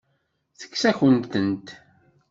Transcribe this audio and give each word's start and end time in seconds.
Tekkes-akent-tent. 0.59 1.67